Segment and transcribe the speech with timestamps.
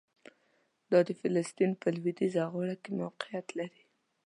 [0.91, 3.83] دا د فلسطین په لویدیځه غاړه کې موقعیت لري.